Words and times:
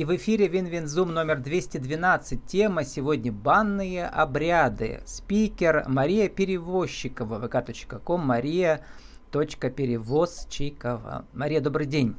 И 0.00 0.04
в 0.06 0.16
эфире 0.16 0.48
WinWinZoom 0.48 1.12
номер 1.12 1.40
212. 1.40 2.46
Тема 2.46 2.84
сегодня 2.84 3.30
«Банные 3.30 4.06
обряды». 4.06 5.02
Спикер 5.04 5.84
Мария 5.86 6.30
Перевозчикова, 6.30 7.46
vk.com, 7.46 8.22
Мария 8.22 8.82
Перевозчикова. 9.30 11.26
Мария, 11.34 11.60
добрый 11.60 11.84
день. 11.84 12.16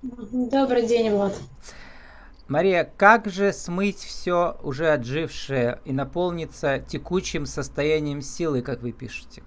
Добрый 0.00 0.86
день, 0.86 1.10
Влад. 1.10 1.38
Мария, 2.48 2.90
как 2.96 3.26
же 3.26 3.52
смыть 3.52 3.98
все 3.98 4.58
уже 4.62 4.92
отжившее 4.92 5.78
и 5.84 5.92
наполниться 5.92 6.78
текучим 6.78 7.44
состоянием 7.44 8.22
силы, 8.22 8.62
как 8.62 8.80
вы 8.80 8.92
пишете? 8.92 9.42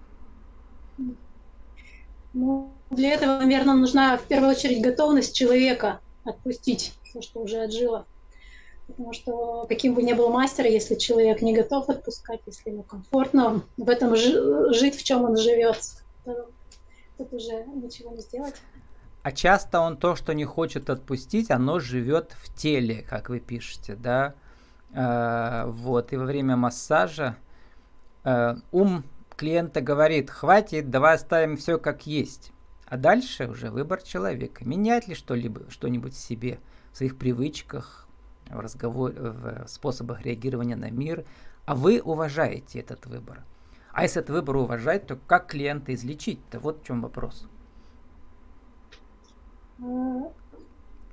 Ну, 2.34 2.72
для 2.92 3.14
этого, 3.14 3.40
наверное, 3.40 3.74
нужна 3.74 4.16
в 4.16 4.28
первую 4.28 4.52
очередь 4.52 4.84
готовность 4.84 5.36
человека 5.36 6.02
отпустить 6.24 6.94
все, 7.16 7.22
что 7.22 7.42
уже 7.42 7.62
отжило. 7.62 8.06
Потому 8.88 9.14
что 9.14 9.66
каким 9.68 9.96
бы 9.96 10.04
ни 10.04 10.14
был 10.14 10.30
мастер, 10.30 10.66
если 10.66 10.96
человек 10.96 11.42
не 11.42 11.56
готов 11.56 11.90
отпускать, 11.90 12.42
если 12.46 12.70
ему 12.70 12.84
комфортно 12.84 13.64
в 13.78 13.90
этом 13.90 14.16
жить, 14.16 14.96
в 14.96 15.04
чем 15.04 15.24
он 15.24 15.38
живет, 15.38 15.78
то 16.24 16.50
тут 17.18 17.34
уже 17.34 17.66
ничего 17.66 18.12
не 18.12 18.22
сделать. 18.22 18.56
А 19.24 19.32
часто 19.32 19.80
он 19.80 19.98
то, 19.98 20.16
что 20.16 20.34
не 20.34 20.46
хочет 20.46 20.90
отпустить, 20.92 21.50
оно 21.50 21.80
живет 21.80 22.34
в 22.34 22.56
теле, 22.56 23.04
как 23.10 23.30
вы 23.30 23.40
пишете, 23.40 23.96
да? 23.96 24.36
Э, 24.94 25.66
вот, 25.66 26.14
и 26.14 26.18
во 26.18 26.26
время 26.26 26.56
массажа 26.56 27.36
э, 28.24 28.56
ум 28.72 29.04
клиента 29.36 29.82
говорит, 29.82 30.30
хватит, 30.30 30.92
давай 30.92 31.16
оставим 31.16 31.58
все 31.58 31.80
как 31.80 32.06
есть. 32.06 32.52
А 32.86 32.98
дальше 32.98 33.48
уже 33.48 33.72
выбор 33.72 34.04
человека. 34.04 34.64
Менять 34.64 35.08
ли 35.08 35.16
что-либо, 35.16 35.72
что-нибудь 35.72 36.16
себе, 36.16 36.60
в 36.96 36.98
своих 36.98 37.18
привычках, 37.18 38.08
в, 38.50 38.58
разговор, 38.58 39.12
в 39.12 39.68
способах 39.68 40.22
реагирования 40.22 40.78
на 40.78 40.90
мир. 40.90 41.26
А 41.66 41.76
вы 41.76 42.00
уважаете 42.00 42.80
этот 42.80 43.06
выбор. 43.06 43.44
А 43.92 44.04
если 44.04 44.22
этот 44.22 44.34
выбор 44.34 44.56
уважать, 44.56 45.06
то 45.06 45.18
как 45.28 45.48
клиента 45.48 45.94
излечить-то? 45.94 46.58
Вот 46.62 46.80
в 46.80 46.86
чем 46.86 47.02
вопрос. 47.02 47.48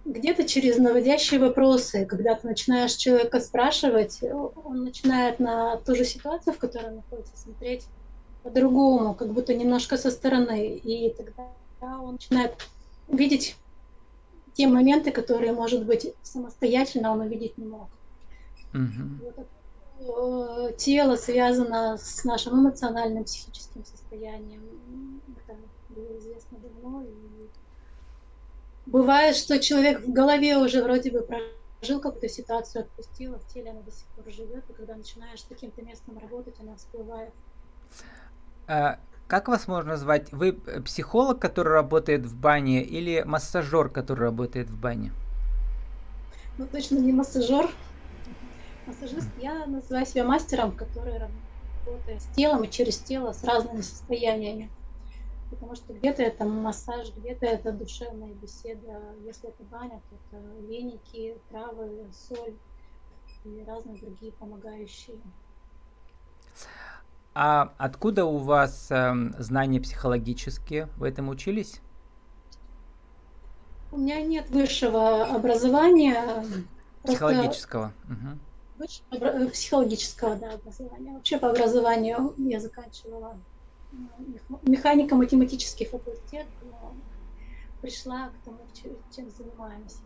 Где-то 0.04 0.44
через 0.46 0.78
наводящие 0.78 1.40
вопросы, 1.40 2.06
когда 2.06 2.36
ты 2.36 2.46
начинаешь 2.46 2.94
человека 2.94 3.40
спрашивать, 3.40 4.22
он 4.22 4.84
начинает 4.84 5.40
на 5.40 5.78
ту 5.78 5.96
же 5.96 6.04
ситуацию, 6.04 6.54
в 6.54 6.58
которой 6.58 6.90
он 6.90 6.96
находится, 6.96 7.36
смотреть 7.36 7.88
по-другому, 8.44 9.14
как 9.14 9.32
будто 9.32 9.52
немножко 9.52 9.96
со 9.96 10.12
стороны. 10.12 10.76
И 10.76 11.12
тогда 11.12 11.48
он 12.00 12.12
начинает 12.12 12.54
видеть 13.08 13.56
те 14.54 14.66
моменты, 14.66 15.10
которые, 15.10 15.52
может 15.52 15.84
быть, 15.84 16.14
самостоятельно 16.22 17.12
он 17.12 17.20
увидеть 17.20 17.58
не 17.58 17.66
мог. 17.66 17.88
Угу. 18.74 19.34
Вот 19.34 20.76
тело 20.76 21.16
связано 21.16 21.96
с 21.96 22.24
нашим 22.24 22.60
эмоциональным, 22.60 23.24
психическим 23.24 23.84
состоянием. 23.84 24.62
Это 25.36 25.56
было 25.90 26.18
известно 26.18 26.58
давно. 26.58 27.02
И 27.02 27.48
бывает, 28.86 29.36
что 29.36 29.60
человек 29.60 30.00
в 30.00 30.12
голове 30.12 30.58
уже 30.58 30.82
вроде 30.82 31.12
бы 31.12 31.22
прожил 31.22 32.00
какую-то 32.00 32.28
ситуацию, 32.28 32.82
отпустил, 32.82 33.34
а 33.34 33.38
в 33.38 33.46
теле 33.52 33.70
она 33.70 33.82
до 33.82 33.92
сих 33.92 34.06
пор 34.08 34.32
живет. 34.32 34.64
И 34.68 34.72
когда 34.72 34.96
начинаешь 34.96 35.40
с 35.40 35.44
таким-то 35.44 35.82
местом 35.82 36.18
работать, 36.18 36.54
она 36.60 36.74
всплывает. 36.76 37.32
А, 38.66 38.98
как 39.26 39.48
вас 39.48 39.66
можно 39.68 39.92
назвать? 39.92 40.32
Вы 40.32 40.58
э, 40.66 40.80
психолог, 40.80 41.38
который 41.38 41.72
работает 41.72 42.26
в 42.26 42.36
бане, 42.36 42.82
или 42.82 43.22
массажер, 43.22 43.88
который 43.88 44.20
работает 44.20 44.68
в 44.68 44.78
бане? 44.78 45.12
Ну, 46.58 46.66
точно 46.66 46.98
не 46.98 47.12
массажер. 47.12 47.70
Массажист. 48.86 49.28
Я 49.38 49.66
называю 49.66 50.04
себя 50.06 50.24
мастером, 50.24 50.72
который 50.72 51.18
работает 51.84 52.20
с 52.20 52.26
телом 52.34 52.64
и 52.64 52.70
через 52.70 52.98
тело, 52.98 53.32
с 53.32 53.42
разными 53.44 53.80
состояниями. 53.80 54.70
Потому 55.50 55.76
что 55.76 55.92
где-то 55.92 56.22
это 56.22 56.44
массаж, 56.44 57.12
где-то 57.16 57.46
это 57.46 57.72
душевная 57.72 58.32
беседа. 58.34 59.00
Если 59.24 59.48
это 59.48 59.62
баня, 59.64 60.00
то 60.10 60.36
это 60.38 60.44
веники, 60.66 61.36
травы, 61.50 62.06
соль 62.28 62.54
и 63.44 63.64
разные 63.66 63.98
другие 63.98 64.32
помогающие. 64.32 65.16
А 67.34 67.72
откуда 67.78 68.26
у 68.26 68.36
вас 68.36 68.88
э, 68.90 69.14
знания 69.38 69.80
психологические? 69.80 70.88
Вы 70.96 71.08
этому 71.08 71.30
учились? 71.32 71.80
У 73.90 73.98
меня 73.98 74.20
нет 74.20 74.50
высшего 74.50 75.24
образования. 75.24 76.44
Психологического. 77.04 77.92
Угу. 78.04 78.38
Высшего, 78.78 79.48
психологического, 79.48 80.36
да, 80.36 80.52
образования. 80.54 81.12
Вообще 81.12 81.38
по 81.38 81.50
образованию 81.50 82.34
я 82.36 82.60
заканчивала 82.60 83.36
механико-математический 84.62 85.86
факультет, 85.86 86.46
но 86.62 86.94
пришла 87.80 88.28
к 88.28 88.44
тому, 88.44 88.60
чем 89.14 89.30
занимаемся. 89.30 89.98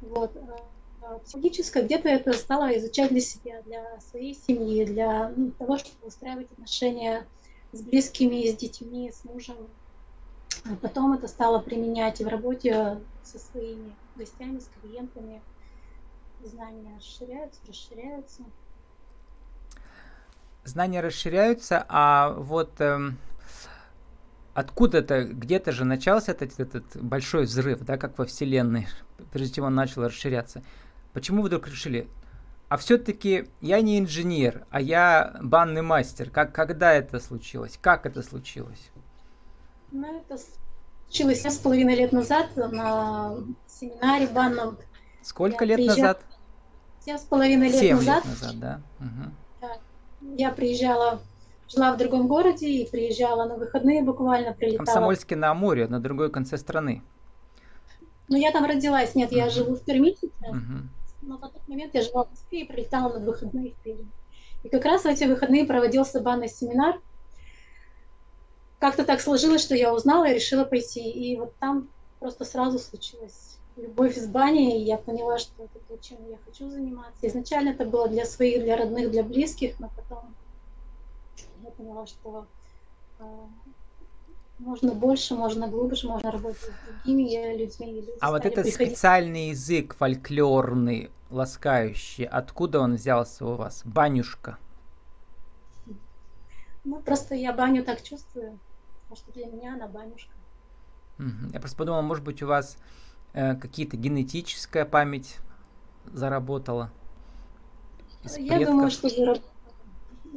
Вот. 0.00 0.36
Э, 1.06 1.18
психологическое, 1.24 1.82
где-то 1.82 2.08
это 2.08 2.32
стала 2.32 2.76
изучать 2.78 3.10
для 3.10 3.20
себя, 3.20 3.60
для 3.62 4.00
своей 4.00 4.34
семьи, 4.34 4.84
для 4.84 5.32
ну, 5.36 5.50
того, 5.52 5.76
чтобы 5.76 6.06
устраивать 6.06 6.50
отношения 6.52 7.26
с 7.72 7.82
близкими, 7.82 8.50
с 8.50 8.56
детьми, 8.56 9.12
с 9.12 9.24
мужем. 9.24 9.56
А 10.64 10.76
потом 10.76 11.12
это 11.12 11.28
стало 11.28 11.58
применять 11.58 12.20
и 12.20 12.24
в 12.24 12.28
работе 12.28 12.98
со 13.22 13.38
своими 13.38 13.92
гостями, 14.16 14.60
с 14.60 14.70
клиентами. 14.80 15.42
Знания 16.42 16.96
расширяются, 16.96 17.60
расширяются. 17.66 18.42
Знания 20.64 21.00
расширяются, 21.00 21.84
а 21.88 22.30
вот 22.30 22.80
эм, 22.80 23.18
откуда 24.54 24.98
это, 24.98 25.24
где-то 25.24 25.72
же 25.72 25.84
начался 25.84 26.32
этот, 26.32 26.58
этот 26.58 27.02
большой 27.02 27.44
взрыв, 27.44 27.80
да, 27.80 27.98
как 27.98 28.16
во 28.18 28.24
Вселенной, 28.24 28.86
прежде 29.32 29.56
чем 29.56 29.64
он 29.64 29.74
начал 29.74 30.04
расширяться. 30.04 30.62
Почему 31.14 31.42
вы 31.42 31.48
вдруг 31.48 31.68
решили, 31.68 32.08
а 32.68 32.76
все-таки 32.76 33.48
я 33.60 33.80
не 33.80 34.00
инженер, 34.00 34.66
а 34.70 34.80
я 34.80 35.36
банный 35.40 35.82
мастер. 35.82 36.28
Как, 36.28 36.52
когда 36.52 36.92
это 36.92 37.20
случилось? 37.20 37.78
Как 37.80 38.04
это 38.04 38.20
случилось? 38.22 38.90
Ну, 39.92 40.18
это 40.18 40.36
случилось 41.06 41.42
семь 41.42 41.52
с 41.52 41.58
половиной 41.58 41.94
лет 41.94 42.10
назад 42.10 42.56
на 42.56 43.36
семинаре 43.68 44.26
банном. 44.26 44.76
Сколько 45.22 45.64
я 45.64 45.68
лет 45.68 45.76
приезжала... 45.76 46.00
назад? 46.00 46.22
Семь 47.04 47.18
с 47.18 47.22
половиной 47.22 47.68
лет 47.68 47.78
Семь 47.78 47.96
назад. 47.96 48.24
лет 48.24 48.40
назад, 48.40 48.58
да. 48.58 48.80
Угу. 48.98 50.34
Я 50.36 50.50
приезжала, 50.50 51.20
жила 51.68 51.94
в 51.94 51.96
другом 51.96 52.26
городе 52.26 52.68
и 52.68 52.90
приезжала 52.90 53.46
на 53.46 53.54
выходные 53.54 54.02
буквально, 54.02 54.52
прилетала. 54.52 54.84
Комсомольске 54.84 55.36
на 55.36 55.52
Амуре, 55.52 55.86
на 55.86 56.00
другой 56.00 56.30
конце 56.30 56.58
страны. 56.58 57.02
Ну, 58.26 58.36
я 58.36 58.50
там 58.50 58.64
родилась, 58.64 59.14
нет, 59.14 59.30
я 59.30 59.48
живу 59.48 59.76
в 59.76 59.84
Перми 59.84 60.16
сейчас. 60.20 60.50
Но 60.50 61.03
на 61.26 61.38
тот 61.38 61.66
момент 61.68 61.94
я 61.94 62.02
жила 62.02 62.24
в 62.24 62.30
Москве 62.30 62.60
и 62.62 62.64
прилетала 62.66 63.18
на 63.18 63.24
выходные 63.24 63.70
в 63.70 63.74
Пермь. 63.82 64.08
И 64.62 64.68
как 64.68 64.84
раз 64.84 65.02
в 65.02 65.06
эти 65.06 65.24
выходные 65.24 65.66
проводился 65.66 66.20
банный 66.20 66.48
семинар. 66.48 67.00
Как-то 68.78 69.04
так 69.04 69.20
сложилось, 69.20 69.62
что 69.62 69.74
я 69.74 69.94
узнала 69.94 70.28
и 70.28 70.34
решила 70.34 70.64
пойти. 70.64 71.10
И 71.10 71.36
вот 71.36 71.54
там 71.56 71.88
просто 72.18 72.44
сразу 72.44 72.78
случилась 72.78 73.58
любовь 73.76 74.16
с 74.16 74.26
баней, 74.26 74.80
и 74.80 74.84
я 74.84 74.96
поняла, 74.96 75.38
что 75.38 75.64
это 75.64 75.78
то, 75.88 75.96
чем 75.98 76.18
я 76.30 76.38
хочу 76.44 76.70
заниматься. 76.70 77.26
Изначально 77.26 77.70
это 77.70 77.84
было 77.84 78.08
для 78.08 78.24
своих, 78.24 78.62
для 78.62 78.76
родных, 78.76 79.10
для 79.10 79.22
близких, 79.22 79.78
но 79.80 79.90
потом 79.96 80.34
я 81.62 81.70
поняла, 81.70 82.06
что 82.06 82.46
а, 83.18 83.48
можно 84.58 84.94
больше, 84.94 85.34
можно 85.34 85.68
глубже, 85.68 86.08
можно 86.08 86.30
работать 86.30 86.60
с 86.60 86.86
другими 86.86 87.56
людьми. 87.56 87.92
Люди 88.00 88.12
а 88.20 88.30
вот 88.30 88.44
этот 88.44 88.64
приходить. 88.64 88.92
специальный 88.92 89.48
язык 89.48 89.94
фольклорный, 89.94 91.10
ласкающий, 91.30 92.24
откуда 92.24 92.80
он 92.80 92.94
взялся 92.94 93.46
у 93.46 93.54
вас? 93.56 93.82
Банюшка. 93.84 94.58
Ну, 96.84 97.00
просто 97.00 97.34
я 97.34 97.52
баню 97.52 97.82
так 97.82 98.02
чувствую, 98.02 98.58
потому 99.02 99.16
что 99.16 99.32
для 99.32 99.46
меня 99.46 99.74
она 99.74 99.88
банюшка. 99.88 100.32
Я 101.18 101.60
просто 101.60 101.76
подумал, 101.76 102.02
может 102.02 102.24
быть, 102.24 102.42
у 102.42 102.46
вас 102.46 102.76
э, 103.32 103.54
какие-то 103.54 103.96
генетическая 103.96 104.84
память 104.84 105.38
заработала? 106.12 106.90
Я 108.36 108.64
думаю, 108.66 108.90
что 108.90 109.08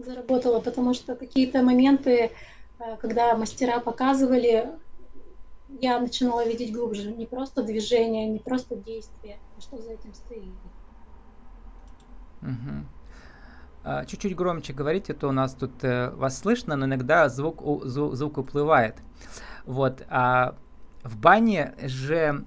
заработала, 0.06 0.60
потому 0.60 0.94
что 0.94 1.16
какие-то 1.16 1.64
моменты 1.64 2.32
когда 3.02 3.36
мастера 3.36 3.80
показывали, 3.80 4.70
я 5.80 6.00
начинала 6.00 6.46
видеть 6.46 6.74
глубже. 6.74 7.12
Не 7.12 7.26
просто 7.26 7.64
движение, 7.64 8.28
не 8.28 8.40
просто 8.40 8.76
действие, 8.76 9.38
а 9.58 9.62
что 9.62 9.78
за 9.78 9.92
этим 9.92 10.14
стоит. 10.14 10.54
Угу. 12.42 14.06
Чуть-чуть 14.08 14.36
громче 14.36 14.74
говорите, 14.74 15.14
то 15.14 15.30
у 15.30 15.32
нас 15.32 15.54
тут 15.54 15.84
э, 15.84 16.10
вас 16.12 16.38
слышно, 16.38 16.76
но 16.76 16.86
иногда 16.86 17.30
звук, 17.30 17.62
звук, 17.86 18.16
звук 18.16 18.38
уплывает. 18.38 18.98
Вот. 19.66 20.04
А 20.10 20.56
в 21.04 21.18
бане 21.18 21.74
же 21.82 22.44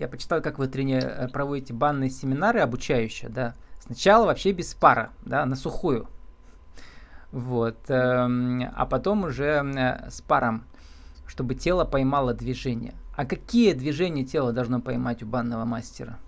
я 0.00 0.08
почитал, 0.08 0.40
как 0.40 0.58
вы 0.58 0.66
трени... 0.66 0.96
Э, 0.96 1.28
проводите 1.28 1.74
банные 1.74 2.10
семинары 2.10 2.60
обучающие, 2.60 3.30
да. 3.30 3.54
Сначала 3.78 4.26
вообще 4.26 4.50
без 4.50 4.74
пара, 4.74 5.10
да, 5.24 5.46
на 5.46 5.54
сухую. 5.54 6.08
Вот. 7.32 7.76
Эм, 7.88 8.62
а 8.74 8.86
потом 8.86 9.24
уже 9.24 9.62
э, 9.62 10.10
с 10.10 10.20
паром, 10.20 10.64
чтобы 11.26 11.54
тело 11.54 11.84
поймало 11.84 12.34
движение. 12.34 12.94
А 13.16 13.24
какие 13.24 13.72
движения 13.72 14.24
тело 14.24 14.52
должно 14.52 14.80
поймать 14.80 15.22
у 15.22 15.26
банного 15.26 15.64
мастера? 15.64 16.18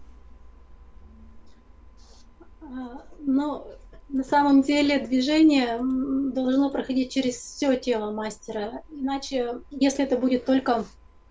А, 2.61 3.03
ну, 3.21 3.67
на 4.09 4.25
самом 4.25 4.63
деле 4.63 5.05
движение 5.05 5.79
должно 6.33 6.71
проходить 6.71 7.13
через 7.13 7.37
все 7.37 7.77
тело 7.77 8.13
мастера. 8.13 8.83
Иначе, 8.91 9.61
если 9.71 10.05
это 10.05 10.19
будет 10.19 10.45
только 10.45 10.85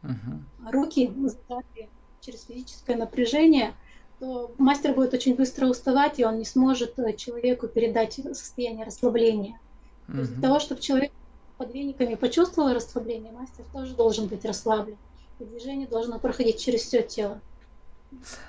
угу. 0.04 0.72
руки 0.72 1.14
зажатые 1.16 1.90
через 2.22 2.44
физическое 2.46 2.98
напряжение, 2.98 3.74
мастер 4.58 4.94
будет 4.94 5.14
очень 5.14 5.36
быстро 5.36 5.68
уставать, 5.68 6.20
и 6.20 6.26
он 6.26 6.38
не 6.38 6.46
сможет 6.46 6.98
э, 7.00 7.14
человеку 7.14 7.68
передать 7.68 8.14
состояние 8.14 8.86
расслабления. 8.86 9.60
Угу. 10.08 10.14
То 10.14 10.20
есть 10.20 10.34
для 10.34 10.42
того, 10.42 10.60
чтобы 10.60 10.82
человек 10.82 11.12
под 11.58 11.74
вениками 11.74 12.16
почувствовал 12.16 12.74
расслабление, 12.74 13.32
мастер 13.32 13.66
тоже 13.74 13.96
должен 13.96 14.28
быть 14.28 14.46
расслаблен. 14.46 14.98
И 15.40 15.46
движение 15.46 15.88
должно 15.88 16.20
проходить 16.20 16.60
через 16.60 16.82
все 16.82 17.02
тело. 17.02 17.40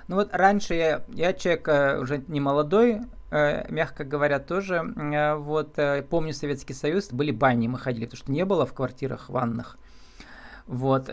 Ну 0.09 0.17
вот 0.17 0.29
раньше 0.33 0.75
я, 0.75 1.05
я 1.09 1.33
человек 1.33 1.69
э, 1.69 1.99
уже 2.01 2.23
не 2.29 2.41
молодой, 2.41 3.01
э, 3.31 3.71
мягко 3.73 4.05
говоря, 4.05 4.41
тоже. 4.41 4.83
Вот 5.39 5.79
помню 6.11 6.35
Советский 6.35 6.75
Союз, 6.75 7.09
были 7.11 7.31
бани, 7.31 7.69
мы 7.69 7.79
ходили, 7.79 8.05
потому 8.05 8.19
что 8.19 8.33
не 8.33 8.45
было 8.45 8.67
в 8.67 8.75
квартирах 8.75 9.31
ванных. 9.31 9.79
Вот. 10.67 11.09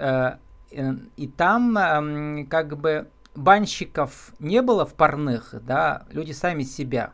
И 0.72 1.28
там 1.38 2.46
как 2.50 2.78
бы 2.78 3.08
банщиков 3.40 4.34
не 4.40 4.62
было 4.62 4.86
в 4.86 4.94
парных, 4.94 5.56
да, 5.62 6.06
люди 6.10 6.32
сами 6.32 6.64
себя 6.64 7.14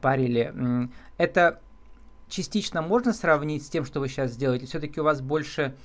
парили. 0.00 0.90
Это 1.18 1.60
частично 2.28 2.82
можно 2.82 3.12
сравнить 3.12 3.66
с 3.66 3.68
тем, 3.68 3.84
что 3.84 4.00
вы 4.00 4.08
сейчас 4.08 4.36
делаете? 4.36 4.66
Все-таки 4.66 5.00
у 5.00 5.04
вас 5.04 5.20
больше 5.20 5.76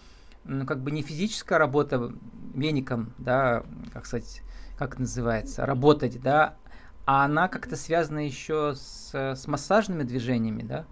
ну, 0.44 0.66
как 0.66 0.82
бы 0.82 0.92
не 0.92 1.02
физическая 1.02 1.60
работа 1.60 2.12
веником, 2.54 3.14
да, 3.18 3.64
как 3.94 4.06
сказать, 4.06 4.42
как 4.78 4.98
называется, 4.98 5.66
работать, 5.66 6.22
да, 6.22 6.56
а 7.06 7.26
она 7.26 7.48
как-то 7.48 7.76
связана 7.76 8.26
еще 8.26 8.74
с, 8.76 9.14
с 9.14 9.48
массажными 9.48 10.04
движениями, 10.04 10.64
да? 10.64 10.86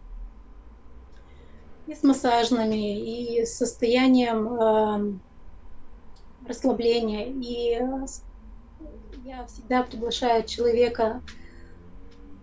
И 1.88 1.96
с 1.96 2.04
массажными, 2.04 3.38
и 3.38 3.46
с 3.46 3.58
состоянием 3.58 4.54
э, 4.54 5.20
расслабления. 6.48 7.26
И 7.28 7.82
я 9.24 9.46
всегда 9.46 9.84
приглашаю 9.84 10.44
человека 10.44 11.22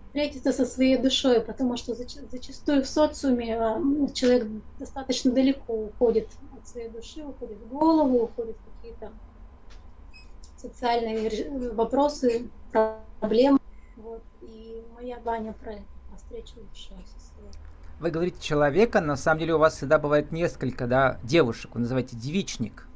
встретиться 0.07 0.51
со 0.51 0.65
своей 0.65 0.97
душой, 0.97 1.41
потому 1.41 1.77
что 1.77 1.93
зачастую 1.93 2.83
в 2.83 2.87
социуме 2.87 3.55
э, 3.55 4.13
человек 4.13 4.47
достаточно 4.79 5.31
далеко 5.31 5.73
уходит 5.73 6.27
от 6.57 6.67
своей 6.67 6.89
души, 6.89 7.23
уходит 7.23 7.57
в 7.59 7.67
голову, 7.67 8.23
уходит 8.23 8.55
в 8.57 8.75
какие-то 8.77 9.11
социальные 10.57 11.71
вопросы, 11.73 12.49
проблемы. 13.19 13.59
Вот. 13.95 14.23
И 14.41 14.83
моя 14.95 15.19
баня 15.19 15.53
про 15.53 15.73
это, 15.73 15.83
встречу 16.17 16.55
души 16.55 16.93
Вы 17.99 18.09
говорите 18.09 18.41
человека, 18.41 19.01
на 19.01 19.17
самом 19.17 19.41
деле 19.41 19.53
у 19.53 19.59
вас 19.59 19.75
всегда 19.75 19.99
бывает 19.99 20.31
несколько, 20.31 20.87
да, 20.87 21.19
девушек, 21.21 21.75
вы 21.75 21.81
называете 21.81 22.15
девичник. 22.15 22.86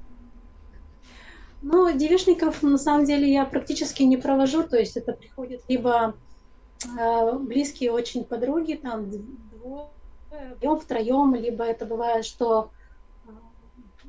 Ну, 1.62 1.92
девичников 1.96 2.64
на 2.64 2.78
самом 2.78 3.06
деле 3.06 3.32
я 3.32 3.46
практически 3.46 4.04
не 4.04 4.18
провожу, 4.18 4.64
то 4.64 4.78
есть 4.78 4.98
это 4.98 5.14
приходит 5.14 5.62
либо 5.68 6.16
э, 6.98 7.38
близкие 7.38 7.92
очень 7.92 8.24
подруги, 8.24 8.74
там 8.74 9.10
двое, 9.10 9.88
втроем, 10.80 11.36
либо 11.36 11.64
это 11.64 11.86
бывает, 11.86 12.26
что 12.26 12.72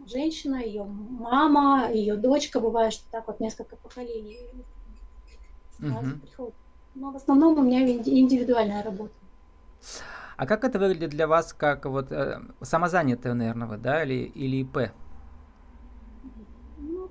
женщина, 0.07 0.57
ее 0.57 0.85
мама, 0.85 1.91
ее 1.93 2.17
дочка, 2.17 2.61
бывает, 2.61 2.93
что 2.93 3.05
так 3.11 3.27
вот 3.27 3.41
несколько 3.41 3.77
поколений 3.77 4.39
сразу 5.79 6.19
приходят. 6.19 6.55
Но 6.95 7.11
в 7.11 7.17
основном 7.17 7.59
у 7.59 7.63
меня 7.63 7.87
индивидуальная 7.87 8.83
работа. 8.83 9.13
А 10.37 10.47
как 10.47 10.65
это 10.65 10.79
выглядит 10.79 11.11
для 11.11 11.27
вас, 11.27 11.53
как 11.53 11.85
вот 11.87 12.11
э, 12.11 12.41
самозанятая, 12.63 13.35
наверное, 13.35 13.69
вы, 13.69 13.77
да, 13.77 14.03
или, 14.03 14.25
или 14.25 14.63
ИП? 14.63 14.93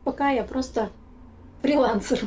Пока 0.03 0.29
я 0.29 0.43
просто 0.43 0.89
фрилансер. 1.61 2.19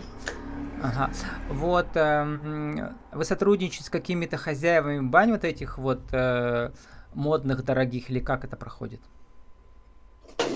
Ага. 0.82 1.10
Вот 1.50 1.88
э, 1.94 2.92
вы 3.12 3.24
сотрудничаете 3.24 3.84
с 3.84 3.90
какими-то 3.90 4.36
хозяевами 4.36 5.00
бань 5.00 5.32
вот 5.32 5.44
этих 5.44 5.78
вот 5.78 6.00
э, 6.12 6.70
модных, 7.14 7.64
дорогих, 7.64 8.10
или 8.10 8.20
как 8.20 8.44
это 8.44 8.56
проходит? 8.56 9.00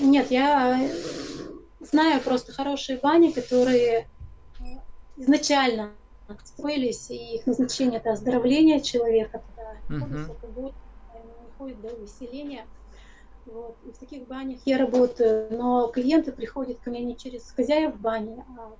Нет, 0.01 0.31
я 0.31 0.89
знаю 1.81 2.21
просто 2.21 2.53
хорошие 2.53 2.99
бани, 2.99 3.33
которые 3.33 4.07
изначально 5.17 5.91
строились, 6.45 7.11
и 7.11 7.37
их 7.37 7.47
назначение 7.47 7.99
это 7.99 8.13
оздоровление 8.13 8.81
человека, 8.81 9.41
когда 9.89 10.05
uh-huh. 10.05 10.29
алкоголь, 10.29 10.73
не 11.15 11.51
ходит 11.57 11.81
до 11.81 11.89
выселения. 11.97 12.67
Вот. 13.53 13.77
И 13.87 13.93
в 13.93 13.99
таких 13.99 14.27
банях 14.27 14.61
я 14.67 14.79
работаю, 14.79 15.49
но 15.51 15.89
клиенты 15.89 16.33
приходят 16.33 16.79
ко 16.81 16.91
мне 16.91 17.03
не 17.03 17.17
через 17.17 17.51
хозяев 17.51 17.99
бани, 17.99 18.45
а 18.59 18.73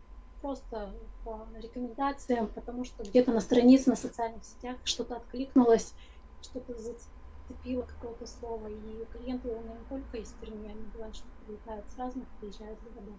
просто 0.43 0.93
по 1.25 1.47
рекомендациям, 1.57 2.49
потому 2.49 2.85
что 2.85 3.03
где-то 3.03 3.33
на 3.33 3.41
странице, 3.41 3.91
на 3.91 3.97
социальных 3.97 4.45
сетях 4.45 4.77
что-то 4.85 5.17
откликнулось, 5.17 5.95
что-то 6.43 6.75
зацепило 6.75 7.83
какое-то 7.83 8.27
слово, 8.27 8.69
и 8.69 9.05
клиенты 9.13 9.49
не 9.49 9.85
только 9.89 10.19
из 10.19 10.33
Перми, 10.41 10.69
они 10.69 10.83
бывают, 10.93 11.17
что 11.17 11.25
прилетают 11.47 11.87
с 11.95 11.99
разных, 11.99 12.25
приезжают 12.41 12.79
в 12.81 12.95
городов. 12.95 13.15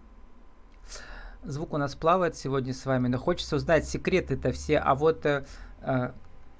Звук 1.42 1.72
у 1.72 1.78
нас 1.78 1.94
плавает 1.94 2.36
сегодня 2.36 2.74
с 2.74 2.84
вами, 2.86 3.08
но 3.08 3.18
хочется 3.18 3.56
узнать 3.56 3.88
секреты-то 3.88 4.52
все. 4.52 4.78
А 4.78 4.94
вот 4.94 5.24
э, 5.24 5.46
э, 5.80 6.12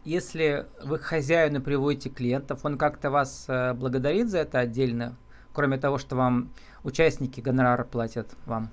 если 0.04 0.66
вы 0.82 0.98
к 0.98 1.02
хозяину 1.02 1.60
приводите 1.60 2.08
клиентов, 2.08 2.64
он 2.64 2.78
как-то 2.78 3.10
вас 3.10 3.44
э, 3.48 3.74
благодарит 3.74 4.28
за 4.28 4.38
это 4.38 4.58
отдельно, 4.58 5.16
кроме 5.52 5.78
того, 5.78 5.98
что 5.98 6.16
вам 6.16 6.50
участники 6.84 7.40
гонорара 7.40 7.84
платят 7.84 8.28
вам? 8.46 8.70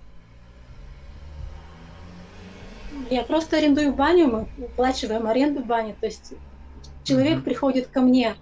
Я 3.10 3.24
просто 3.24 3.58
арендую 3.58 3.94
баню, 3.94 4.28
мы 4.28 4.48
выплачиваем 4.58 5.28
аренду 5.28 5.64
бани, 5.64 5.96
то 6.00 6.08
есть 6.08 6.34
человек 7.04 7.40
mm-hmm. 7.40 7.44
приходит 7.44 7.88
ко 7.88 8.02
мне 8.02 8.36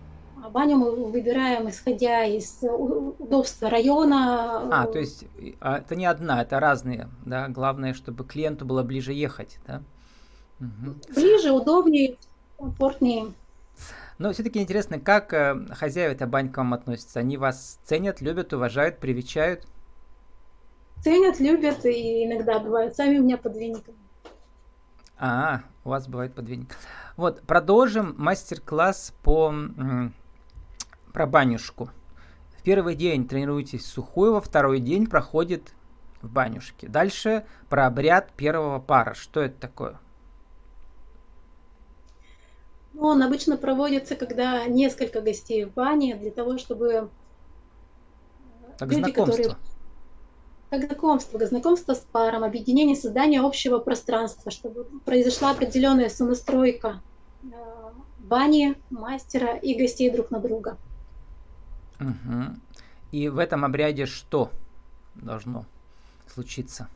а 0.46 0.50
баню 0.50 0.77
мы 0.77 0.92
выбираем 0.92 1.68
исходя 1.70 2.24
из 2.24 2.60
удобства 2.62 3.68
района. 3.68 4.70
А, 4.72 4.86
то 4.86 5.00
есть 5.00 5.25
а 5.60 5.80
это 5.80 5.96
не 5.96 6.06
одна, 6.06 6.44
это 6.44 6.60
разные, 6.60 7.10
да? 7.25 7.48
Главное, 7.48 7.96
чтобы 7.96 8.24
клиенту 8.25 8.63
было 8.63 8.84
ближе 8.84 9.12
ехать, 9.12 9.58
да? 9.65 9.82
Угу. 10.60 11.15
Ближе, 11.15 11.51
удобнее, 11.51 12.18
комфортнее. 12.58 13.34
Но 14.18 14.32
все-таки 14.32 14.62
интересно, 14.62 15.00
как 15.00 15.34
э, 15.34 15.68
хозяева 15.72 16.14
этой 16.14 16.28
бань 16.28 16.50
к 16.50 16.58
вам 16.58 16.74
относятся? 16.74 17.20
Они 17.20 17.38
вас 17.38 17.80
ценят, 17.84 18.22
любят, 18.22 18.54
уважают, 18.54 19.00
привечают? 19.00 19.68
Ценят, 21.04 21.40
любят 21.40 21.86
и 21.86 22.26
иногда 22.26 22.60
бывают 22.60 22.96
сами 22.96 23.20
у 23.20 23.24
меня 23.24 23.38
под 23.38 23.58
веником. 23.58 23.96
А, 25.18 25.62
у 25.84 25.90
вас 25.90 26.08
бывает 26.08 26.34
под 26.34 26.48
веник. 26.48 26.76
Вот, 27.18 27.42
продолжим 27.42 28.16
мастер-класс 28.18 29.14
по 29.22 29.54
про 31.14 31.28
банюшку. 31.28 31.90
В 32.58 32.64
первый 32.64 32.96
день 32.96 33.26
тренируетесь 33.26 33.86
сухую, 33.86 34.34
во 34.34 34.42
второй 34.42 34.82
день 34.82 35.08
проходит 35.08 35.74
в 36.22 36.30
банюшке. 36.30 36.90
Дальше 36.90 37.46
про 37.70 37.86
обряд 37.86 38.34
первого 38.34 38.80
пара. 38.80 39.14
Что 39.14 39.42
это 39.42 39.58
такое? 39.58 40.00
Ну, 42.96 43.08
он 43.08 43.22
обычно 43.22 43.58
проводится, 43.58 44.16
когда 44.16 44.66
несколько 44.66 45.22
гостей 45.22 45.66
в 45.66 45.74
бане, 45.74 46.16
для 46.16 46.32
того, 46.32 46.58
чтобы 46.58 47.10
как 48.80 48.90
люди, 48.90 49.02
знакомство. 49.02 49.32
которые 49.32 49.58
как 50.70 50.86
знакомство, 50.86 51.38
как 51.38 51.48
знакомство 51.50 51.94
с 51.94 52.06
паром, 52.12 52.44
объединение, 52.44 52.96
создание 52.96 53.42
общего 53.42 53.80
пространства, 53.80 54.52
чтобы 54.52 54.86
произошла 55.06 55.52
определенная 55.52 56.10
сонастройка 56.10 57.02
э, 57.44 57.48
бани, 58.20 58.75
мастера 58.90 59.56
и 59.56 59.75
гостей 59.75 60.10
друг 60.10 60.32
на 60.32 60.40
друга. 60.40 60.78
Угу. 62.00 62.56
И 63.12 63.30
в 63.30 63.38
этом 63.38 63.64
обряде 63.64 64.06
что 64.06 64.50
должно 65.16 65.66
случиться? 66.34 66.88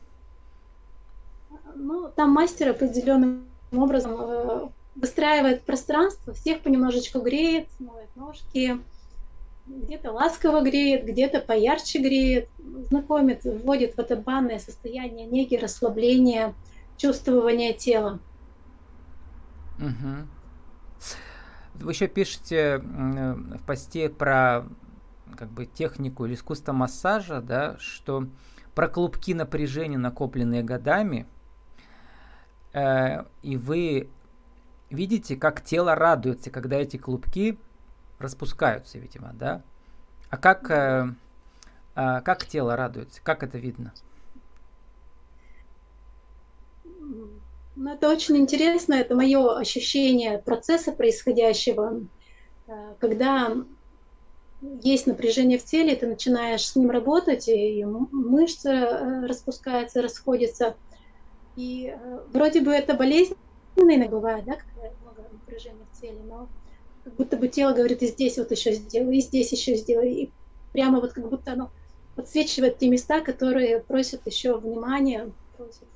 Ну, 1.74 2.10
там 2.14 2.30
мастер 2.30 2.70
определенным 2.70 3.46
образом 3.72 4.16
э, 4.18 4.68
выстраивает 5.00 5.62
пространство, 5.62 6.32
всех 6.34 6.60
понемножечку 6.60 7.20
греет, 7.20 7.68
моет 7.78 8.14
ножки, 8.16 8.78
где-то 9.66 10.12
ласково 10.12 10.62
греет, 10.62 11.04
где-то 11.06 11.40
поярче 11.40 12.00
греет, 12.00 12.48
знакомит, 12.88 13.44
вводит 13.44 13.94
в 13.94 13.98
это 13.98 14.16
банное 14.16 14.58
состояние 14.58 15.26
неги, 15.26 15.56
расслабления, 15.56 16.54
чувствования 16.96 17.72
тела. 17.72 18.18
Угу. 19.78 20.26
Вы 21.74 21.92
еще 21.92 22.08
пишете 22.08 22.78
в 22.78 23.60
посте 23.66 24.10
про 24.10 24.66
как 25.36 25.48
бы 25.48 25.64
технику 25.64 26.26
или 26.26 26.34
искусство 26.34 26.72
массажа, 26.72 27.40
да, 27.40 27.76
что 27.78 28.26
про 28.74 28.88
клубки 28.88 29.32
напряжения, 29.32 29.96
накопленные 29.96 30.62
годами, 30.62 31.26
э, 32.72 33.24
и 33.42 33.56
вы 33.56 34.10
видите, 34.90 35.36
как 35.36 35.62
тело 35.62 35.94
радуется, 35.94 36.50
когда 36.50 36.76
эти 36.76 36.96
клубки 36.96 37.58
распускаются, 38.18 38.98
видимо, 38.98 39.32
да? 39.34 39.62
А 40.28 40.36
как, 40.36 40.70
э, 40.70 41.08
э, 41.96 42.20
как 42.22 42.46
тело 42.46 42.76
радуется? 42.76 43.20
Как 43.22 43.42
это 43.42 43.58
видно? 43.58 43.92
Ну, 47.76 47.92
это 47.92 48.10
очень 48.10 48.36
интересно, 48.36 48.94
это 48.94 49.14
мое 49.14 49.56
ощущение 49.56 50.38
процесса 50.38 50.92
происходящего. 50.92 52.02
Э, 52.66 52.94
когда 52.98 53.56
есть 54.82 55.06
напряжение 55.06 55.58
в 55.58 55.64
теле, 55.64 55.96
ты 55.96 56.06
начинаешь 56.06 56.66
с 56.66 56.76
ним 56.76 56.90
работать, 56.90 57.48
и 57.48 57.84
мышцы 57.84 58.68
э, 58.68 59.26
распускаются, 59.26 60.02
расходятся. 60.02 60.76
И 61.56 61.94
э, 61.94 62.20
вроде 62.32 62.60
бы 62.60 62.70
это 62.70 62.94
болезненно 63.76 63.94
иногда 63.94 64.16
бывает, 64.16 64.44
да, 64.44 64.56
когда 64.56 64.90
много 65.02 65.28
напряжения 65.32 65.84
в 65.92 66.00
теле, 66.00 66.20
но 66.28 66.48
как 67.04 67.14
будто 67.14 67.36
бы 67.36 67.48
тело 67.48 67.72
говорит, 67.72 68.02
и 68.02 68.06
здесь 68.06 68.38
вот 68.38 68.50
еще 68.50 68.72
сделай, 68.72 69.18
и 69.18 69.20
здесь 69.20 69.52
еще 69.52 69.76
сделай. 69.76 70.12
И 70.12 70.30
прямо 70.72 71.00
вот 71.00 71.12
как 71.12 71.28
будто 71.28 71.52
оно 71.52 71.70
подсвечивает 72.14 72.78
те 72.78 72.88
места, 72.88 73.20
которые 73.20 73.80
просят 73.80 74.26
еще 74.26 74.56
внимания, 74.58 75.30
просят 75.56 75.88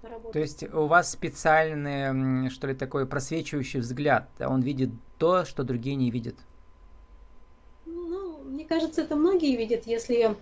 поработать. 0.00 0.32
То 0.32 0.38
есть 0.38 0.62
у 0.74 0.86
вас 0.86 1.10
специальный, 1.10 2.50
что 2.50 2.66
ли, 2.66 2.74
такой 2.74 3.06
просвечивающий 3.06 3.80
взгляд, 3.80 4.28
да? 4.38 4.48
он 4.48 4.62
видит 4.62 4.90
то, 5.18 5.44
что 5.44 5.62
другие 5.62 5.96
не 5.96 6.10
видят. 6.10 6.36
Ну, 7.84 8.42
мне 8.44 8.64
кажется, 8.64 9.02
это 9.02 9.16
многие 9.16 9.56
видят, 9.56 9.86
если 9.86 10.36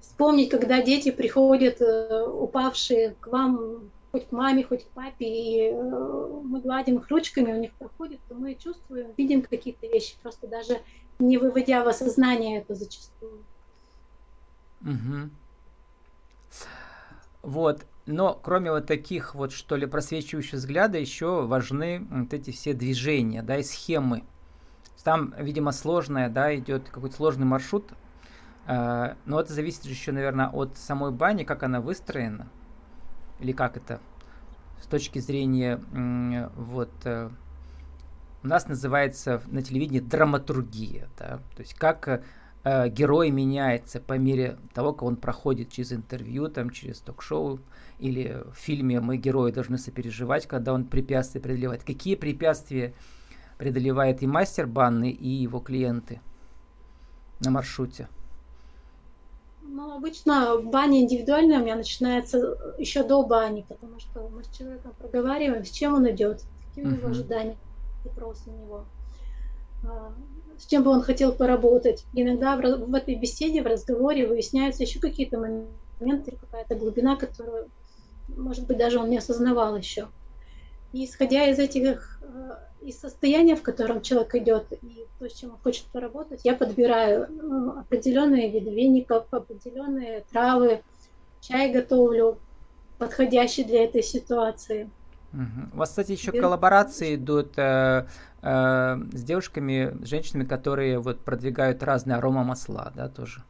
вспомнить, 0.00 0.50
когда 0.50 0.82
дети 0.82 1.10
приходят 1.10 1.80
э, 1.80 2.26
упавшие 2.26 3.14
к 3.20 3.26
вам, 3.26 3.90
хоть 4.12 4.28
к 4.28 4.32
маме, 4.32 4.62
хоть 4.62 4.84
к 4.84 4.88
папе, 4.90 5.26
и 5.26 5.70
э, 5.70 6.40
мы 6.44 6.60
гладим 6.60 6.98
их 6.98 7.08
ручками, 7.08 7.52
у 7.52 7.58
них 7.58 7.72
проходит, 7.72 8.20
то 8.28 8.34
мы 8.34 8.54
чувствуем, 8.54 9.12
видим 9.16 9.42
какие-то 9.42 9.86
вещи, 9.86 10.16
просто 10.22 10.46
даже 10.46 10.80
не 11.18 11.38
выводя 11.38 11.82
в 11.82 11.88
осознание 11.88 12.60
это 12.60 12.74
зачастую. 12.74 13.42
Угу. 14.82 15.30
Вот. 17.42 17.86
Но 18.04 18.34
кроме 18.34 18.70
вот 18.72 18.86
таких 18.86 19.34
вот, 19.34 19.52
что 19.52 19.76
ли, 19.76 19.86
просвечивающих 19.86 20.54
взгляда, 20.54 20.98
еще 20.98 21.46
важны 21.46 22.06
вот 22.10 22.34
эти 22.34 22.50
все 22.50 22.74
движения, 22.74 23.42
да, 23.42 23.58
и 23.58 23.62
схемы. 23.62 24.24
Там, 25.04 25.34
видимо, 25.38 25.72
сложная, 25.72 26.28
да, 26.28 26.54
идет 26.54 26.88
какой-то 26.88 27.16
сложный 27.16 27.46
маршрут. 27.46 27.90
Э, 28.66 29.14
но 29.24 29.40
это 29.40 29.52
зависит 29.52 29.84
еще, 29.84 30.12
наверное, 30.12 30.48
от 30.48 30.76
самой 30.76 31.12
бани, 31.12 31.44
как 31.44 31.62
она 31.62 31.80
выстроена. 31.80 32.48
Или 33.40 33.52
как 33.52 33.76
это 33.76 34.00
с 34.80 34.86
точки 34.86 35.18
зрения 35.20 35.80
вот 36.56 36.92
э, 37.04 37.30
у 38.42 38.46
нас 38.46 38.66
называется 38.66 39.42
на 39.46 39.62
телевидении 39.62 40.00
драматургия, 40.00 41.08
да, 41.18 41.40
то 41.54 41.62
есть 41.62 41.74
как 41.74 42.24
э, 42.64 42.88
герой 42.88 43.30
меняется 43.30 44.00
по 44.00 44.14
мере 44.18 44.58
того, 44.74 44.92
как 44.92 45.04
он 45.04 45.16
проходит 45.16 45.70
через 45.70 45.92
интервью, 45.92 46.48
там, 46.48 46.70
через 46.70 46.98
ток-шоу, 47.00 47.60
или 47.98 48.42
в 48.52 48.56
фильме 48.56 49.00
мы 49.00 49.16
герои 49.16 49.52
должны 49.52 49.78
сопереживать, 49.78 50.46
когда 50.46 50.72
он 50.72 50.84
препятствия 50.86 51.40
преодолевает. 51.40 51.84
Какие 51.84 52.16
препятствия 52.16 52.94
преодолевает 53.58 54.22
и 54.22 54.26
мастер 54.26 54.66
банны, 54.66 55.10
и 55.10 55.28
его 55.28 55.60
клиенты 55.60 56.20
на 57.40 57.50
маршруте? 57.50 58.08
Ну, 59.64 59.94
обычно 59.94 60.58
баня 60.58 61.00
индивидуальная 61.00 61.60
у 61.60 61.62
меня 61.62 61.76
начинается 61.76 62.56
еще 62.78 63.02
до 63.04 63.22
бани, 63.22 63.64
потому 63.68 63.98
что 64.00 64.28
мы 64.28 64.44
с 64.44 64.48
человеком 64.48 64.92
проговариваем, 64.98 65.64
с 65.64 65.70
чем 65.70 65.94
он 65.94 66.10
идет, 66.10 66.42
какие 66.68 66.84
у 66.84 66.90
него 66.90 67.08
ожидания, 67.08 67.56
запросы 68.04 68.50
у 68.50 68.52
него, 68.52 68.84
а, 69.84 70.12
с 70.58 70.66
чем 70.66 70.82
бы 70.82 70.90
он 70.90 71.02
хотел 71.02 71.32
поработать. 71.32 72.06
Иногда 72.12 72.56
в, 72.56 72.60
в 72.60 72.94
этой 72.94 73.14
беседе, 73.14 73.62
в 73.62 73.66
разговоре 73.66 74.26
выясняются 74.26 74.82
еще 74.82 75.00
какие-то 75.00 75.38
моменты, 75.38 76.36
какая-то 76.36 76.74
глубина, 76.74 77.16
которую, 77.16 77.70
может 78.28 78.66
быть, 78.66 78.78
даже 78.78 78.98
он 78.98 79.10
не 79.10 79.18
осознавал 79.18 79.76
еще. 79.76 80.08
И 80.92 81.04
исходя 81.06 81.46
из 81.46 81.58
этих, 81.58 82.20
э, 82.22 82.56
из 82.82 82.98
состояния, 83.00 83.56
в 83.56 83.62
котором 83.62 84.02
человек 84.02 84.34
идет, 84.34 84.72
и 84.82 85.06
то, 85.18 85.28
с 85.28 85.32
чем 85.32 85.50
он 85.52 85.58
хочет 85.58 85.86
поработать, 85.86 86.40
я 86.44 86.54
подбираю 86.54 87.28
ну, 87.30 87.78
определенные 87.78 88.50
виды 88.50 88.70
веников, 88.70 89.26
определенные 89.30 90.24
травы, 90.30 90.82
чай 91.40 91.72
готовлю, 91.72 92.38
подходящий 92.98 93.64
для 93.64 93.84
этой 93.84 94.02
ситуации. 94.02 94.90
У 95.72 95.78
вас, 95.78 95.88
кстати, 95.88 96.12
еще 96.12 96.30
Беру... 96.30 96.42
коллаборации 96.42 97.14
идут 97.14 97.54
э, 97.56 98.06
э, 98.42 98.96
с 99.12 99.24
девушками, 99.24 99.96
женщинами, 100.04 100.44
которые 100.44 100.98
вот 100.98 101.20
продвигают 101.24 101.82
разные 101.82 102.18
аромамасла, 102.18 102.92
да, 102.94 103.08
тоже. 103.08 103.42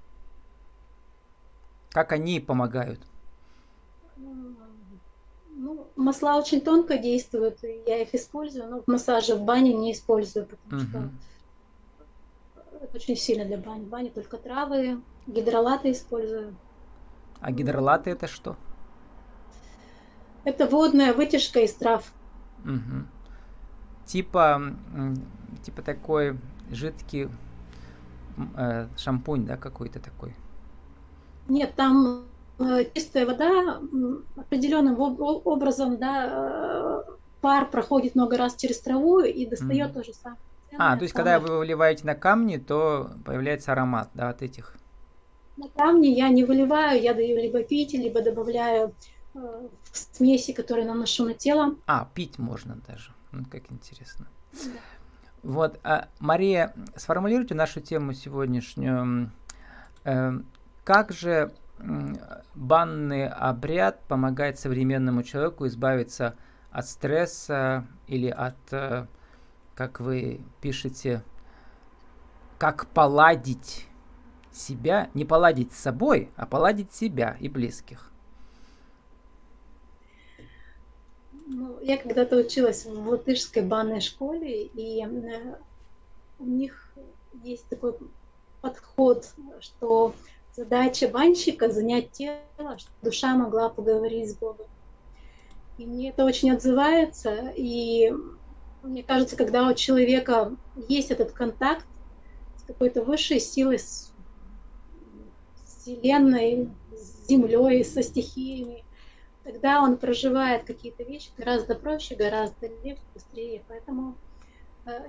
Как 1.90 2.12
они 2.12 2.38
помогают? 2.38 3.00
Масла 5.96 6.38
очень 6.38 6.60
тонко 6.60 6.98
действуют, 6.98 7.62
и 7.64 7.82
я 7.86 8.02
их 8.02 8.14
использую, 8.14 8.68
но 8.68 8.82
в 8.82 8.86
массаже 8.86 9.34
в 9.34 9.42
бане 9.42 9.74
не 9.74 9.92
использую, 9.92 10.46
потому 10.46 10.82
uh-huh. 10.82 10.88
что 10.88 11.10
это 12.82 12.96
очень 12.96 13.16
сильно 13.16 13.44
для 13.44 13.58
бани. 13.58 13.84
В 13.84 13.88
бане 13.88 14.10
только 14.10 14.36
травы, 14.36 15.00
гидролаты 15.26 15.92
использую. 15.92 16.56
А 17.40 17.52
гидролаты 17.52 18.10
это 18.10 18.26
что? 18.26 18.56
Это 20.44 20.66
водная 20.66 21.14
вытяжка 21.14 21.60
из 21.60 21.72
трав. 21.74 22.12
Угу. 22.64 23.06
Типа, 24.06 24.60
типа 25.62 25.82
такой 25.82 26.38
жидкий 26.70 27.28
э, 28.56 28.88
шампунь, 28.96 29.46
да, 29.46 29.56
какой-то 29.56 30.00
такой? 30.00 30.34
Нет, 31.48 31.74
там 31.76 32.24
чистая 32.94 33.26
вода 33.26 33.80
определенным 34.36 34.98
образом, 34.98 35.98
да, 35.98 37.04
э, 37.06 37.12
пар 37.40 37.70
проходит 37.70 38.14
много 38.14 38.36
раз 38.36 38.56
через 38.56 38.80
траву 38.80 39.20
и 39.20 39.46
достает 39.46 39.90
mm. 39.90 39.94
то 39.94 40.04
же 40.04 40.12
самое. 40.14 40.40
А, 40.78 40.96
то 40.96 41.02
есть, 41.02 41.14
когда 41.14 41.38
вы 41.38 41.58
выливаете 41.58 42.06
на 42.06 42.14
камни, 42.14 42.56
то 42.56 43.10
появляется 43.24 43.72
аромат, 43.72 44.08
да, 44.14 44.30
от 44.30 44.42
этих? 44.42 44.74
На 45.56 45.68
камни 45.68 46.06
я 46.06 46.30
не 46.30 46.44
выливаю, 46.44 47.00
я 47.00 47.12
даю 47.12 47.36
либо 47.36 47.62
пить, 47.62 47.92
либо 47.92 48.22
добавляю 48.22 48.94
э, 49.34 49.38
в 49.38 50.16
смеси, 50.16 50.52
которые 50.52 50.86
наношу 50.86 51.24
на 51.24 51.34
тело. 51.34 51.76
А, 51.86 52.08
пить 52.14 52.38
можно 52.38 52.78
даже. 52.88 53.12
Ну, 53.32 53.44
как 53.50 53.70
интересно. 53.70 54.26
Да. 54.52 54.70
Вот, 55.42 55.78
а, 55.82 56.08
Мария, 56.20 56.74
сформулируйте 56.96 57.54
нашу 57.54 57.80
тему 57.80 58.14
сегодняшнюю. 58.14 59.30
Э, 60.04 60.32
как 60.84 61.12
же 61.12 61.52
банный 62.54 63.28
обряд 63.28 64.00
помогает 64.04 64.58
современному 64.58 65.22
человеку 65.22 65.66
избавиться 65.66 66.36
от 66.70 66.86
стресса 66.86 67.86
или 68.06 68.28
от, 68.28 68.56
э, 68.72 69.06
как 69.74 70.00
вы 70.00 70.40
пишете, 70.60 71.22
как 72.58 72.86
поладить 72.86 73.86
себя, 74.52 75.10
не 75.14 75.24
поладить 75.24 75.72
с 75.72 75.78
собой, 75.78 76.30
а 76.36 76.46
поладить 76.46 76.92
себя 76.92 77.36
и 77.40 77.48
близких. 77.48 78.10
Ну, 81.46 81.78
я 81.80 81.98
когда-то 81.98 82.36
училась 82.36 82.86
в 82.86 83.08
латышской 83.08 83.62
банной 83.62 84.00
школе, 84.00 84.64
и 84.64 85.04
э, 85.04 85.56
у 86.38 86.44
них 86.46 86.94
есть 87.42 87.68
такой 87.68 87.94
подход, 88.60 89.26
что 89.60 90.14
Задача 90.54 91.08
банщика– 91.08 91.70
занять 91.70 92.12
тело, 92.12 92.76
чтобы 92.76 92.96
душа 93.02 93.34
могла 93.34 93.70
поговорить 93.70 94.30
с 94.30 94.34
Богом. 94.34 94.66
И 95.78 95.86
мне 95.86 96.10
это 96.10 96.26
очень 96.26 96.50
отзывается, 96.50 97.52
и 97.56 98.12
мне 98.82 99.02
кажется, 99.02 99.36
когда 99.36 99.66
у 99.66 99.74
человека 99.74 100.54
есть 100.88 101.10
этот 101.10 101.32
контакт 101.32 101.86
с 102.58 102.64
какой-то 102.64 103.02
высшей 103.02 103.40
силой, 103.40 103.78
с 103.78 104.12
Вселенной, 105.64 106.68
с 106.92 107.28
Землей, 107.28 107.82
со 107.82 108.02
стихиями, 108.02 108.84
тогда 109.44 109.80
он 109.80 109.96
проживает 109.96 110.64
какие-то 110.64 111.02
вещи 111.02 111.30
гораздо 111.38 111.74
проще, 111.74 112.14
гораздо 112.14 112.66
легче, 112.84 113.02
быстрее. 113.14 113.62
Поэтому 113.68 114.16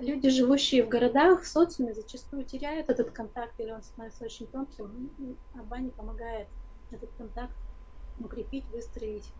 люди, 0.00 0.28
живущие 0.30 0.84
в 0.84 0.88
городах, 0.88 1.42
в 1.42 1.46
социуме, 1.46 1.94
зачастую 1.94 2.44
теряют 2.44 2.88
этот 2.88 3.10
контакт, 3.10 3.58
или 3.58 3.70
он 3.70 3.82
становится 3.82 4.24
очень 4.24 4.46
тонким, 4.46 5.08
а 5.54 5.62
баня 5.62 5.90
помогает 5.90 6.48
этот 6.90 7.10
контакт 7.18 7.54
укрепить, 8.20 8.64
выстроить. 8.72 9.32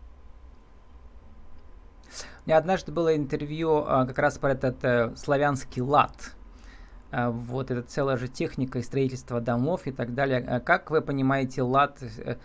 У 2.45 2.47
меня 2.47 2.57
однажды 2.57 2.91
было 2.91 3.15
интервью 3.15 3.77
а, 3.77 4.05
как 4.05 4.19
раз 4.19 4.37
про 4.37 4.51
этот 4.51 4.83
э, 4.83 5.15
славянский 5.15 5.81
лад. 5.81 6.35
А, 7.11 7.31
вот 7.31 7.71
это 7.71 7.81
целая 7.81 8.17
же 8.17 8.27
техника 8.27 8.79
и 8.79 8.83
строительство 8.83 9.41
домов 9.41 9.87
и 9.87 9.91
так 9.91 10.13
далее. 10.13 10.45
А 10.47 10.59
как 10.59 10.91
вы 10.91 11.01
понимаете 11.01 11.63
лад 11.63 12.03
э, 12.03 12.35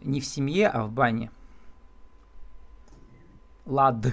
не 0.00 0.20
в 0.20 0.24
семье, 0.24 0.68
а 0.68 0.84
в 0.84 0.92
бане? 0.92 1.30
Лад. 3.66 4.06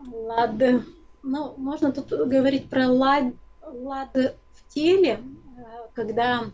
Лад. 0.00 0.52
Ну, 1.30 1.52
можно 1.58 1.92
тут 1.92 2.08
говорить 2.08 2.70
про 2.70 2.88
лад, 2.88 3.34
лад 3.60 4.14
в 4.14 4.72
теле, 4.72 5.20
э, 5.20 5.62
когда 5.92 6.44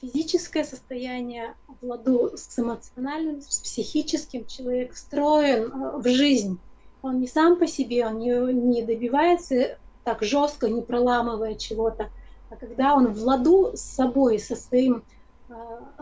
физическое 0.00 0.62
состояние 0.62 1.56
в 1.66 1.84
ладу 1.84 2.30
с 2.36 2.56
эмоциональным, 2.56 3.42
с 3.42 3.58
психическим 3.58 4.46
человек 4.46 4.92
встроен 4.92 5.72
э, 5.72 5.96
в 5.98 6.06
жизнь. 6.08 6.60
Он 7.02 7.18
не 7.18 7.26
сам 7.26 7.58
по 7.58 7.66
себе, 7.66 8.06
он 8.06 8.20
не, 8.20 8.30
не 8.52 8.82
добивается 8.82 9.76
так 10.04 10.22
жестко, 10.22 10.68
не 10.68 10.82
проламывая 10.82 11.56
чего-то, 11.56 12.10
а 12.48 12.54
когда 12.54 12.94
он 12.94 13.12
в 13.12 13.20
ладу 13.24 13.72
с 13.74 13.80
собой, 13.80 14.38
со 14.38 14.54
своим 14.54 15.02
э, 15.48 15.54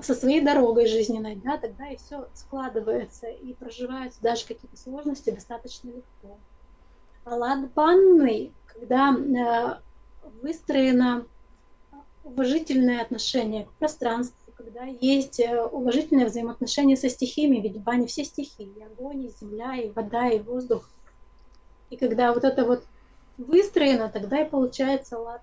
со 0.03 0.15
своей 0.15 0.43
дорогой 0.43 0.89
жизненной, 0.89 1.37
да, 1.37 1.57
тогда 1.57 1.89
и 1.89 1.97
все 1.97 2.29
складывается 2.35 3.29
и 3.29 3.55
проживаются 3.55 4.21
даже 4.21 4.43
какие-то 4.47 4.77
сложности 4.77 5.31
достаточно 5.31 5.89
легко. 5.89 6.37
Лад 7.31 7.73
банный, 7.73 8.53
когда 8.67 9.15
э, 9.15 9.75
выстроена 10.43 11.27
уважительное 12.25 13.03
отношение 13.03 13.65
к 13.65 13.73
пространству, 13.73 14.53
когда 14.57 14.85
есть 14.85 15.41
э, 15.41 15.65
уважительное 15.65 16.27
взаимоотношение 16.27 16.97
со 16.97 17.09
стихиями, 17.09 17.61
ведь 17.61 17.77
в 17.77 17.83
бане 17.83 18.07
все 18.07 18.25
стихии, 18.25 18.73
и 18.77 18.83
огонь, 18.83 19.25
и 19.25 19.33
земля, 19.41 19.77
и 19.77 19.91
вода, 19.91 20.29
и 20.29 20.41
воздух. 20.41 20.89
И 21.91 21.97
когда 21.97 22.33
вот 22.33 22.45
это 22.45 22.65
вот 22.65 22.85
выстроено, 23.39 24.11
тогда 24.11 24.43
и 24.43 24.49
получается 24.49 25.19
лад. 25.19 25.43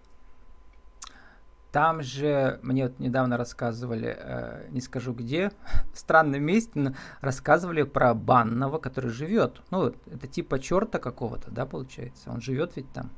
Там 1.76 2.02
же, 2.04 2.58
мне 2.64 2.84
вот 2.84 3.00
недавно 3.00 3.36
рассказывали, 3.36 4.16
э, 4.18 4.70
не 4.70 4.80
скажу 4.80 5.12
где, 5.12 5.52
в 5.94 6.00
странном 6.00 6.42
месте, 6.42 6.72
но 6.76 6.94
рассказывали 7.20 7.84
про 7.84 8.14
банного, 8.14 8.78
который 8.78 9.10
живет. 9.10 9.62
Ну, 9.72 9.88
это 9.88 10.26
типа 10.26 10.60
черта 10.60 11.00
какого-то, 11.00 11.52
да, 11.52 11.66
получается? 11.66 12.32
Он 12.32 12.40
живет 12.40 12.78
ведь 12.78 12.90
там. 12.94 13.10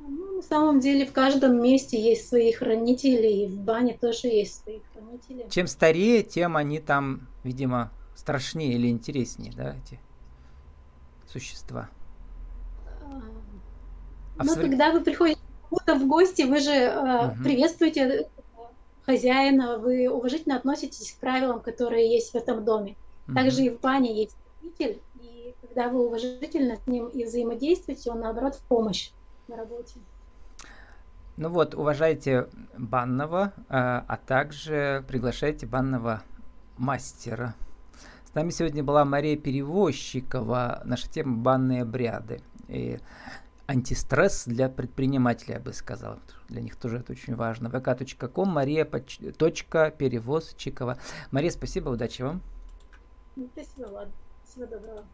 Ну, 0.00 0.38
на 0.38 0.42
самом 0.42 0.80
деле 0.80 1.06
в 1.06 1.12
каждом 1.12 1.62
месте 1.62 1.96
есть 1.96 2.28
свои 2.28 2.50
хранители, 2.50 3.28
и 3.28 3.46
в 3.46 3.60
бане 3.60 3.96
тоже 3.96 4.26
есть 4.26 4.64
свои 4.64 4.80
хранители. 4.92 5.46
Чем 5.48 5.68
старее, 5.68 6.24
тем 6.24 6.56
они 6.56 6.80
там, 6.80 7.28
видимо, 7.44 7.92
страшнее 8.16 8.72
или 8.72 8.88
интереснее, 8.88 9.52
да, 9.56 9.76
эти 9.76 10.00
существа. 11.28 11.88
А 14.38 14.44
ну, 14.44 14.56
в... 14.56 14.60
когда 14.60 14.90
вы 14.90 15.02
приходите 15.02 15.45
кому-то 15.68 15.94
в 15.94 16.06
гости, 16.08 16.42
вы 16.42 16.60
же 16.60 16.70
э, 16.70 17.26
угу. 17.26 17.42
приветствуете 17.42 18.28
хозяина, 19.04 19.78
вы 19.78 20.08
уважительно 20.08 20.56
относитесь 20.56 21.12
к 21.12 21.20
правилам, 21.20 21.60
которые 21.60 22.12
есть 22.12 22.32
в 22.32 22.34
этом 22.34 22.64
доме. 22.64 22.96
Угу. 23.28 23.34
Также 23.34 23.62
и 23.62 23.70
в 23.70 23.80
бане 23.80 24.14
есть 24.14 24.36
хранитель, 24.58 25.00
и 25.20 25.54
когда 25.60 25.88
вы 25.88 26.06
уважительно 26.06 26.76
с 26.76 26.86
ним 26.86 27.06
и 27.08 27.24
взаимодействуете, 27.24 28.10
он 28.10 28.20
наоборот 28.20 28.56
в 28.56 28.62
помощь 28.62 29.10
на 29.48 29.56
работе. 29.56 29.94
Ну 31.36 31.50
вот, 31.50 31.74
уважайте 31.74 32.48
банного, 32.78 33.52
а, 33.68 34.04
а 34.08 34.16
также 34.16 35.04
приглашайте 35.06 35.66
банного 35.66 36.22
мастера. 36.78 37.54
С 38.24 38.34
нами 38.34 38.50
сегодня 38.50 38.82
была 38.82 39.04
Мария 39.04 39.36
Перевозчикова, 39.36 40.82
наша 40.84 41.10
тема 41.10 41.36
«Банные 41.36 41.82
обряды». 41.82 42.40
И 42.68 42.98
антистресс 43.66 44.44
для 44.46 44.68
предпринимателей, 44.68 45.54
я 45.54 45.60
бы 45.60 45.72
сказал. 45.72 46.18
Для 46.48 46.60
них 46.60 46.76
тоже 46.76 46.98
это 46.98 47.12
очень 47.12 47.34
важно. 47.34 47.68
vk.com, 47.68 48.48
Мария, 48.48 48.88
точка, 49.36 49.90
перевозчикова. 49.90 50.98
Мария, 51.30 51.50
спасибо, 51.50 51.90
удачи 51.90 52.22
вам. 52.22 52.42
Спасибо, 53.52 53.86
ладно. 53.88 54.12
Всего 54.44 54.66
доброго. 54.66 55.04